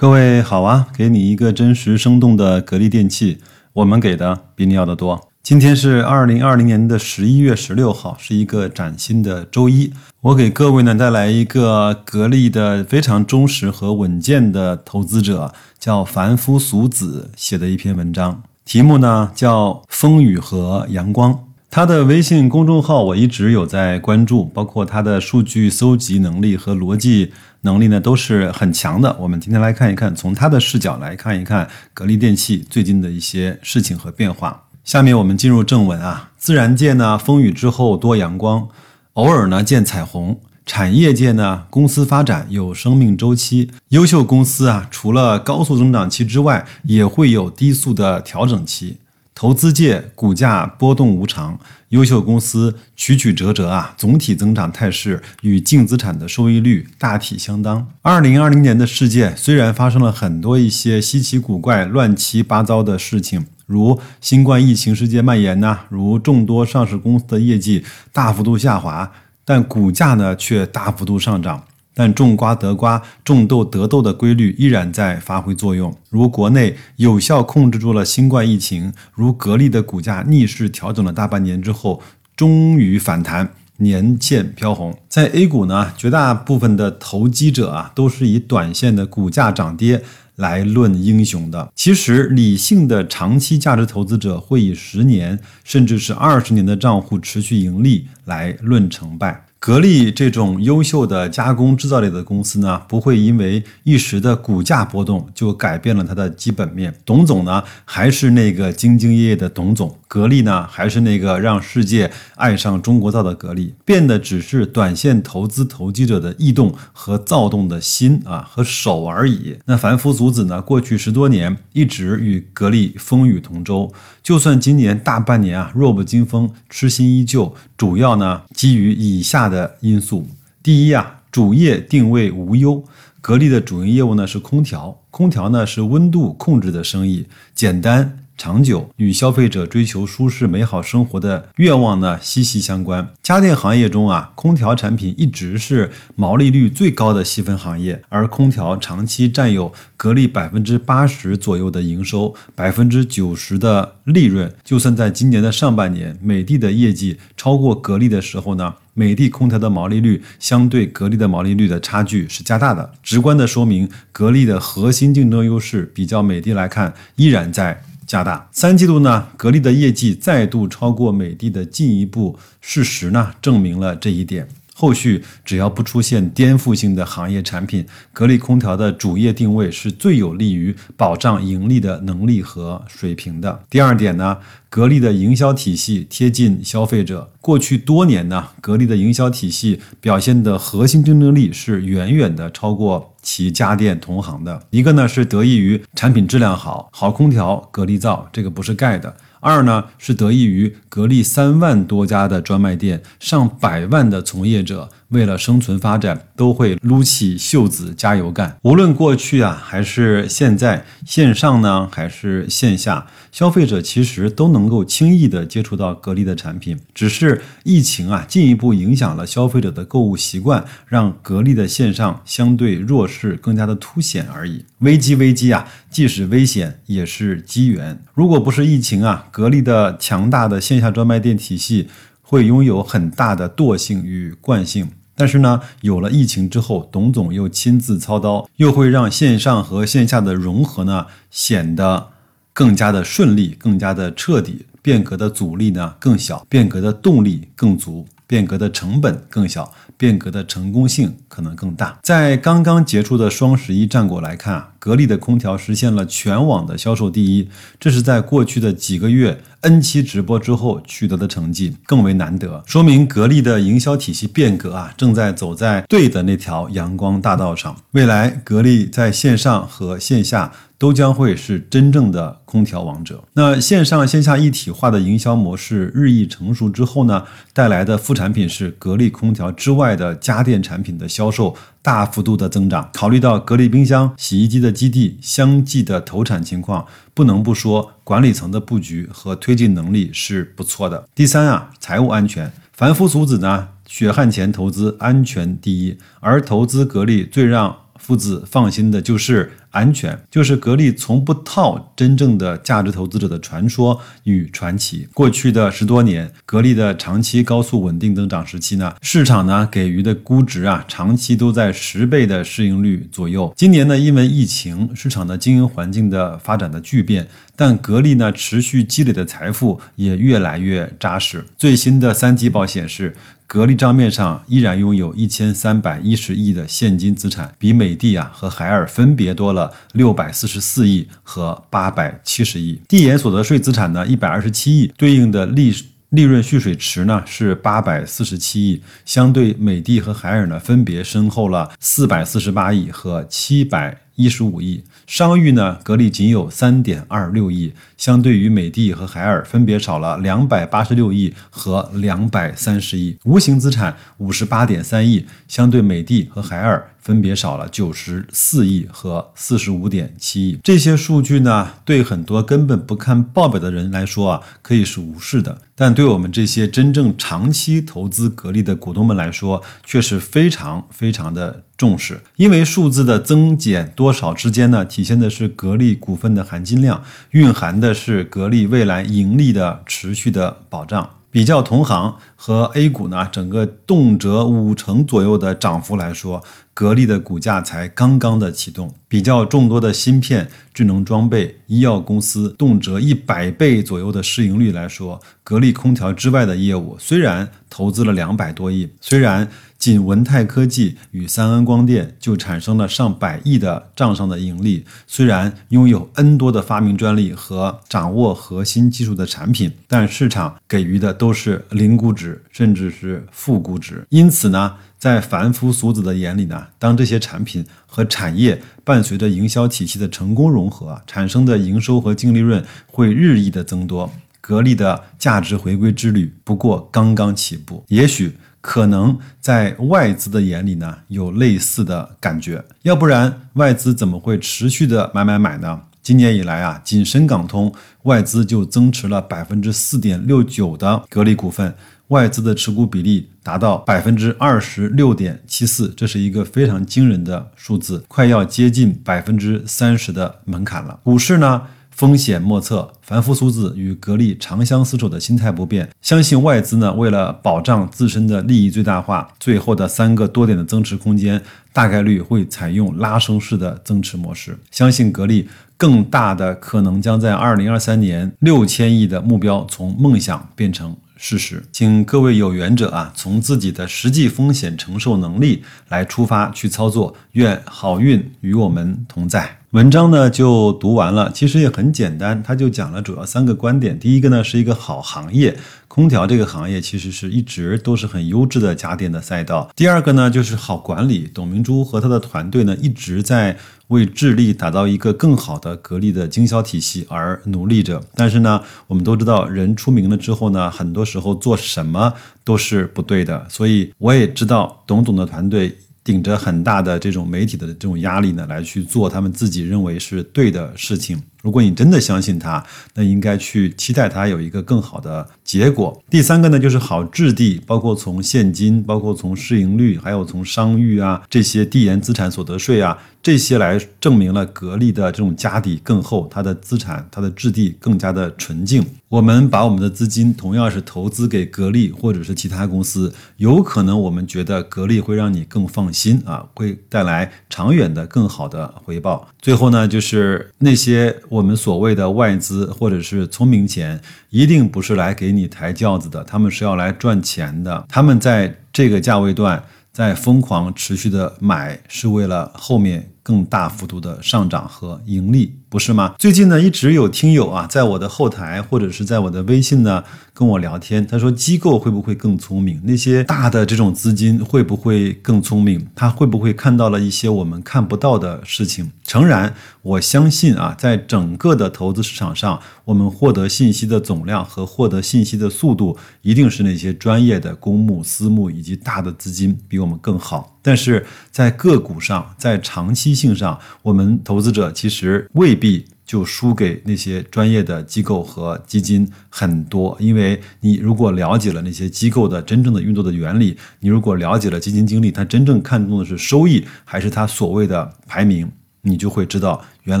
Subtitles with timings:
[0.00, 3.36] 各位好啊，给你一个真实生动的格力电器，
[3.74, 5.28] 我们给的比你要的多。
[5.42, 9.92] 今天是二零二零年的十一月十六号，是一个崭新的周一。
[10.22, 21.38] 我给各位呢带来一个格力的非常忠实和稳健的投资者，叫凡夫俗子写的一篇文章，题目呢叫风雨和阳光。
[21.72, 29.16] 他的微信公众号我一直有在关注，包括他的数据搜集能力和逻辑能力呢都是很强的。
[29.20, 34.64] 我们今天来看一看，从他的视角来看一看格力电器最近的一些事情和变化。
[34.82, 38.66] 下面我们进入正文啊，自然界呢风雨之后多阳光，
[39.12, 40.40] 偶尔呢见彩虹。
[40.66, 48.96] 产业界呢公司发展有生命周期，优秀公司啊除了高速增长期之外，也会有低速的调整期。
[49.34, 51.58] 投资界股价波动无常，
[51.88, 57.88] 优秀公司曲曲折折啊，总体增长态势与净资产的收益率大体相当。
[58.02, 69.10] 二零二零年的世界虽然发生了很多一些稀奇古怪、乱七八糟的事情，如新冠疫情世界蔓延呐，如众多上市公司的业绩大幅度下滑，
[69.46, 71.64] 但股价呢却大幅度上涨。
[71.94, 75.94] 但种瓜得瓜，种豆得豆的规律依然在发挥作用。
[76.08, 82.02] 如国内有效控制住了新冠疫情，如格力的股价逆势调整了大半年之后，
[82.36, 84.96] 终于反弹，年线飘红。
[85.08, 90.02] 在 A 股呢，绝大部分的投机者啊，都是以短线的股价涨跌
[90.36, 91.70] 来论英雄的。
[91.74, 99.44] 其实，理性的长期价值投资者会以十年甚至是二十年的账户持续盈利来论成败。
[99.60, 106.94] 格力这种优秀的加工制造类的公司呢，不会因为一时的股价波动就改变了它的基本面。
[107.04, 113.74] 董总呢，还是那个兢兢业业的董总；格力呢，还是那个让世界爱上中国造的格力。
[113.84, 119.58] 变的只是短线投资投机者的异动和躁动的心啊和手而已。
[119.66, 129.49] 那凡夫俗子呢，过去十多年一直与格力风雨同舟，就算今年大半年啊弱不禁风，痴心依旧，主要呢基于以下。
[129.50, 130.26] 的因素，
[130.62, 132.82] 第一啊，主业定位无忧。
[133.20, 138.19] 格力的主营业务呢是空调，空调呢是温度控制的生意，简单。
[138.40, 143.06] 长久与消费者追求舒适美好生活的愿望呢息息相关。
[143.22, 154.50] 家电行业中啊，空调产品一直是毛利率最高的细分行业，而空调长期占有格力百分之八十左右的营收，百分之九十的利润。
[154.64, 167.82] 就算在今年的上半年，美的的业绩超过格力的时候呢，美的空调的毛利率相对格力的毛利率的差距是加大的，直观的说明格力的核心竞争优势比较美的来看依然在。
[168.10, 174.48] 加大三季度呢，格力的业绩再度超过美的的进一步事实呢，证明了这一点。
[174.74, 183.62] 后续只要不出现颠覆性的行业产品，格力空调的主业定位是最有利于保障盈利的能力和水平的。
[183.70, 184.38] 第二点呢，
[184.68, 187.30] 格力的营销体系贴近消费者。
[187.40, 194.62] 过去多年呢，格力的营销体系表现的核心竞争力是远远的超过其家电同行的。
[194.70, 199.16] 一个呢是得益于产品质量好，好空调格力造，这个不是盖的。
[199.40, 204.90] 二呢是得益于格力三万多家的专卖店，上百万的从业者。
[205.10, 208.56] 为了生存发展，都会撸起袖子加油干。
[208.62, 216.78] 无论过去啊，还是现在，线上呢，还是线下，消费者其实都能够轻易的接触到格力的产品。
[216.94, 224.64] 只是疫情啊，进一步影响了消费者的购物习惯，让格力的线上相对弱势更加的凸显而已。
[224.78, 228.00] 危机危机啊，既是危险，也是机缘。
[228.14, 231.88] 如果不是疫情啊，格力的强大的线下专卖店体系
[232.22, 234.88] 会拥有很大的惰性与惯性。
[235.20, 242.08] 但是呢，有了疫情之后，董总又亲自操刀，又会让线上和线下的融合呢显得
[242.54, 248.06] 更加的顺利，更加的彻底，变革的阻力呢更小，变革的动力更足。
[248.26, 251.98] 变革的成本更小，变革的成功性可能更大。
[252.00, 257.48] 在刚刚结束的双十一战果来看啊，格力的空调实现了全网的销售第一，
[257.78, 267.76] 这是在过去的几个月 N 期直播之后取得的成绩，更为难得，说明格力的营销体系变革啊，正在走在对的那条阳光大道上。
[267.92, 270.50] 未来，格力在线上和线下。
[270.80, 273.22] 都将会是真正的空调王者。
[273.34, 277.22] 那线上线下一体化的营销模式日益成熟之后呢，
[277.52, 282.90] 带来的副产品是格力空调之外的家电产品的销售大幅度的增长。
[282.92, 291.08] 考虑到格力冰箱、洗衣机的基地相继的投产情况，不能不说管理层的布局和推进能力是不错的。
[291.14, 297.76] 第三啊，财务安全，凡夫俗子呢，血汗钱投资安全第一，而投资格力最让。
[298.10, 305.06] 父子放心的就是安全，就是格力从不套真正的价值投资者的传说与传奇。
[305.14, 313.54] 过去的十多年，格力的长期高速稳定增长时期呢，市场呢给予的估值啊，长期都在十倍的市盈率左右。
[313.56, 321.44] 今年呢，因为疫情，市场的经营环境的发展的巨变，但格力呢持续积累的财富也越来越扎实。
[321.56, 323.14] 最新的三季报显示。
[323.50, 332.80] 格力账面上依然拥有一千三百一十亿的现金资产，比美的啊和海尔分别多了六百四十四亿和八百七十亿。
[332.86, 335.74] 递延所得税资产呢一百二十七亿，对应的利
[336.10, 344.02] 利润蓄水池呢是八百四十七亿，相对美的和海尔呢分别身后了四百四十八亿和七百。
[344.20, 345.78] 一十五亿，商誉呢？
[345.82, 353.16] 格力仅有三点二六亿，相对于美的和海尔分别少了两百八十六亿和两百三十亿。
[353.24, 360.58] 无形资产五十八点三亿，相对美的和海尔分别少了九十四亿和四十五点七亿。
[360.62, 371.62] 这些数据呢，对很多根本不看报表的人来说啊，可以是无视的；但对我们这些真正长期投资格力的股东们来说，却是非常非常的。
[371.80, 381.08] 重视，因为数字的增减多少之间呢，体现的是格力股份的含金量，蕴含的是格力未来盈利的持续的保障。
[381.30, 386.42] 比较同行和 A 股呢，整个动辄五成左右的涨幅来说，
[386.74, 388.92] 格力的股价才刚刚的启动。
[389.08, 399.48] 比较众多的芯片、智能装备、医药公司动辄一百倍左右的市盈率来说，格力空调之外的业务虽然投资了两百多亿，虽然。
[399.80, 404.84] 仅文泰科技与三安光电就产生了上百亿的账上的盈利。
[405.06, 414.04] 虽然拥有 N 多的发明专利和掌握核心技术的产品，但市场给予的都是零估值，甚至是负估值。
[414.10, 424.12] 因此呢，在凡夫俗子的眼里呢，当这些产品和产业伴随着营销体系的成功融合，产生的营收和净利润会日益的增多。
[424.42, 428.36] 格力的价值回归之旅不过刚刚起步，也许。
[428.60, 435.80] 可能在外资的眼里呢，有类似的感觉，要不然外资怎么会持续的买买买呢？
[436.02, 437.72] 今年以来啊，仅深港通
[438.04, 441.74] 外资就增持了百分之四点六九的格力股份，
[442.08, 450.98] 外资的持股比例达到百分之二十六点七四，这是一个非常惊人的数字，快要接近百分之三十的门槛了。
[451.02, 451.62] 股市呢？
[452.00, 455.86] 风险莫测，凡夫俗子与格力长相厮守的心态不变。
[456.00, 461.42] 相信外资呢，为了保障自身的利益最大化，最后的三个多点的增持空间，
[461.74, 464.58] 大概率会采用拉升式的增持模式。
[464.70, 471.62] 相信格力更大的可能将在二零二三年六千亿的目标从梦想变成事实。
[471.70, 477.14] 请各位有缘者啊，从自己的实际风险承受能力来出发去操作。
[477.32, 479.59] 愿好运与我们同在。
[479.70, 483.96] 文章呢就读完了，其实也很简单，他就讲了主要三个观点。
[483.96, 485.56] 第一个呢是一个好行业，
[485.86, 489.70] 空调这个行业其实是一直都是很优质的家电的赛道。
[489.76, 493.56] 第二个呢就是好管理，董明珠和他的团队呢一直在
[493.86, 498.02] 为致力打造一个更好的格力的经销体系而努力着。
[498.16, 502.12] 但是呢，我们都知道人出名了之后呢，很多时候做什么
[502.42, 503.46] 都是不对的。
[503.48, 505.78] 所以我也知道董总的团队。
[506.10, 511.22] 顶着很大的这种媒体的这种压力呢，来去做他们自己认为是对的事情。
[511.42, 516.02] 如果你真的相信它，那应该去期待它有一个更好的结果。
[516.10, 528.84] 第三个呢，就是好质地，包括从现金，包括从市盈率，还有从商誉啊这些递延资产所得税啊这些来证明了格力的这种家底更厚，它的资产它的质地更加的纯净。
[529.08, 539.28] 我们把我们的资金同样是投资给格力或者是其他公司，有可能我们觉得格力会让你更放心啊，会带来长远的更好的回报。
[539.40, 541.14] 最后呢，就是那些。
[541.28, 547.86] 我们所谓的外资或者是聪明钱，一定不是来给你抬轿子的，他们是要来赚钱的。
[547.88, 555.56] 他们在这个价位段在疯狂持续的买，是为了后面更大幅度的上涨和盈利。
[555.68, 556.16] 不是吗？
[556.18, 560.02] 最近呢，一直有听友啊，在我的后台或者是在我的微信呢
[560.34, 561.06] 跟我聊天。
[561.06, 562.80] 他说，机构会不会更聪明？
[562.82, 565.86] 那些大的这种资金会不会更聪明？
[565.94, 568.90] 他会不会看到了一些我们看不到的事情？
[569.04, 580.56] 诚然，我相信啊，在整个的投资市场上，我们获得信息的总量和获得信息的速度，一定是那些专业的公募、私募以及大的资金比我们更好。
[580.60, 585.60] 但是在个股上，在长期性上，我们投资者其实未。
[585.60, 589.94] 必就输给那些专业的机构和基金很多。
[590.00, 598.50] 因为你如果了解了那些机构的真正的运作的原理，你如果了解了基金经理他真正看重的是收益，还是他所谓的排名，
[598.80, 600.00] 你就会知道，原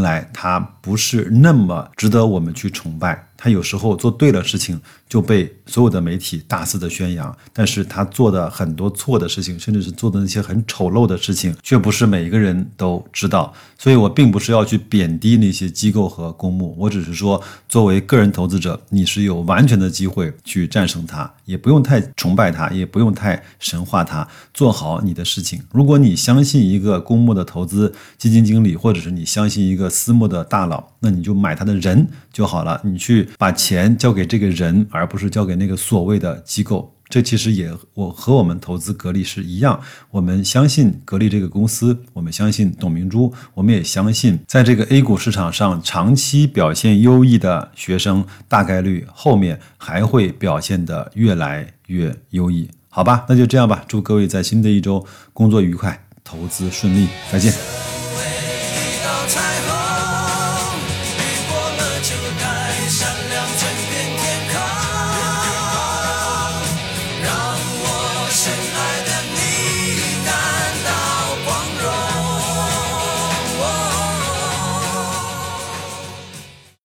[0.00, 3.26] 来他不是那么值得我们去崇拜。
[3.42, 13.50] 他有时候做对了事情就被所有的媒体大肆的宣扬，但是他做的很多错的事情，甚至是做的那些很丑陋的事情，却不是每一个人都知道。
[13.78, 25.62] 所以我并不是要去贬低那些机构和公募，我只是说，作为个人投资者，你是有完全的机会去战胜它，也不用太崇拜它，也不用太神化它，做好你的事情。
[25.72, 33.28] 如果你相信一个公募的投资基金经理，或者是你相信一个私募的大佬，那你就买他的人就好了，你去。
[33.38, 36.94] 把钱交给这个人，而不是交给那个所谓的机构。
[37.08, 52.70] 这其实也我和我们投资格力是一样，我们相信格力这个公司，我们相信董明珠，我们也相信在这个 A 股市场上长期表现优异的学生，大概率后面还会表现得越来越优异。
[52.88, 53.84] 好吧，那就这样吧。
[53.88, 57.99] 祝各位在新的一周工作愉快，投资顺利，再见。
[59.32, 59.69] time.